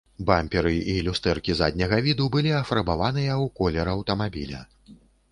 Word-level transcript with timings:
Бамперы 0.27 0.69
і 0.91 0.93
люстэркі 1.07 1.55
задняга 1.59 1.99
віду 2.07 2.25
былі 2.35 2.53
афарбаваныя 2.59 3.33
ў 3.35 3.45
колер 3.59 3.91
аўтамабіля. 3.93 4.63